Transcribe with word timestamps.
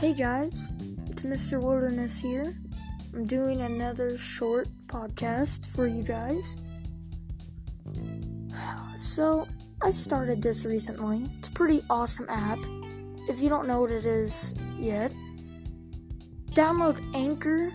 Hey 0.00 0.14
guys, 0.14 0.72
it's 1.10 1.24
Mr. 1.24 1.60
Wilderness 1.60 2.22
here. 2.22 2.56
I'm 3.12 3.26
doing 3.26 3.60
another 3.60 4.16
short 4.16 4.66
podcast 4.86 5.76
for 5.76 5.86
you 5.86 6.02
guys. 6.02 6.56
So, 8.96 9.46
I 9.82 9.90
started 9.90 10.42
this 10.42 10.64
recently. 10.64 11.28
It's 11.38 11.50
a 11.50 11.52
pretty 11.52 11.82
awesome 11.90 12.24
app. 12.30 12.60
If 13.28 13.42
you 13.42 13.50
don't 13.50 13.68
know 13.68 13.82
what 13.82 13.90
it 13.90 14.06
is 14.06 14.54
yet, 14.78 15.12
download 16.52 16.98
Anchor, 17.14 17.70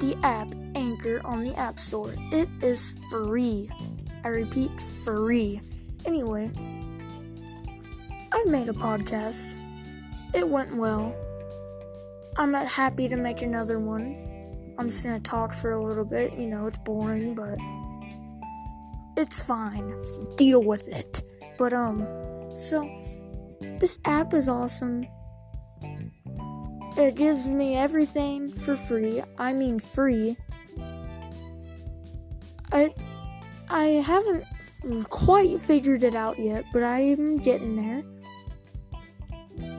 the 0.00 0.18
app 0.24 0.52
Anchor 0.74 1.24
on 1.24 1.44
the 1.44 1.54
App 1.54 1.78
Store. 1.78 2.12
It 2.32 2.48
is 2.60 3.06
free. 3.08 3.70
I 4.24 4.28
repeat, 4.30 4.80
free. 4.80 5.60
Anyway, 6.04 6.50
I've 8.32 8.48
made 8.48 8.68
a 8.68 8.72
podcast. 8.72 9.54
It 10.34 10.48
went 10.48 10.76
well. 10.76 11.14
I'm 12.36 12.52
not 12.52 12.68
happy 12.68 13.08
to 13.08 13.16
make 13.16 13.42
another 13.42 13.80
one. 13.80 14.24
I'm 14.78 14.88
just 14.88 15.04
gonna 15.04 15.18
talk 15.18 15.52
for 15.52 15.72
a 15.72 15.82
little 15.82 16.04
bit. 16.04 16.34
You 16.34 16.46
know, 16.46 16.66
it's 16.66 16.78
boring, 16.78 17.34
but 17.34 17.58
it's 19.16 19.44
fine. 19.44 19.94
Deal 20.36 20.62
with 20.62 20.86
it. 20.88 21.22
But, 21.58 21.72
um, 21.72 22.06
so, 22.54 22.88
this 23.80 23.98
app 24.04 24.32
is 24.34 24.48
awesome. 24.48 25.06
It 26.96 27.16
gives 27.16 27.48
me 27.48 27.76
everything 27.76 28.52
for 28.52 28.76
free. 28.76 29.22
I 29.38 29.52
mean, 29.52 29.80
free. 29.80 30.36
I, 32.70 32.92
I 33.68 33.84
haven't 34.04 34.44
quite 35.08 35.58
figured 35.58 36.04
it 36.04 36.14
out 36.14 36.38
yet, 36.38 36.64
but 36.72 36.82
I'm 36.82 37.38
getting 37.38 37.76
there. 37.76 38.02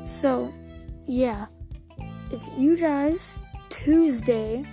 So, 0.09 0.51
yeah. 1.05 1.45
If 2.31 2.49
you 2.57 2.75
guys, 2.75 3.37
Tuesday, 3.69 4.65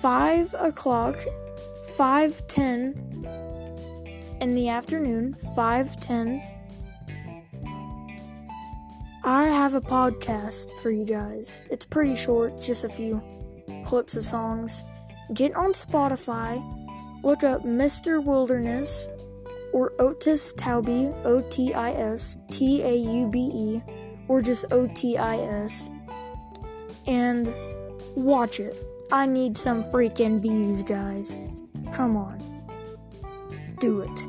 5 0.00 0.54
o'clock, 0.58 1.16
5.10 1.98 2.96
in 4.40 4.54
the 4.54 4.70
afternoon, 4.70 5.36
5.10, 5.54 6.42
I 9.24 9.44
have 9.44 9.74
a 9.74 9.82
podcast 9.82 10.80
for 10.82 10.90
you 10.90 11.04
guys. 11.04 11.64
It's 11.70 11.84
pretty 11.84 12.14
short, 12.14 12.58
just 12.58 12.84
a 12.84 12.88
few 12.88 13.22
clips 13.84 14.16
of 14.16 14.24
songs. 14.24 14.84
Get 15.34 15.54
on 15.54 15.72
Spotify, 15.74 16.62
look 17.22 17.44
up 17.44 17.62
Mr. 17.62 18.24
Wilderness 18.24 19.06
or 19.74 19.92
Otis 19.98 20.54
Taube, 20.54 21.14
O 21.24 21.42
T 21.50 21.74
I 21.74 21.92
S 21.92 22.38
T 22.50 22.82
A 22.82 22.94
U 22.94 23.28
B 23.30 23.38
E, 23.38 23.82
or 24.32 24.40
just 24.40 24.64
O 24.72 24.86
T 24.94 25.18
I 25.18 25.36
S, 25.36 25.92
and 27.06 27.52
watch 28.16 28.60
it. 28.60 28.74
I 29.12 29.26
need 29.26 29.58
some 29.58 29.84
freaking 29.84 30.40
views, 30.40 30.82
guys. 30.84 31.38
Come 31.92 32.16
on. 32.16 32.38
Do 33.78 34.00
it. 34.00 34.21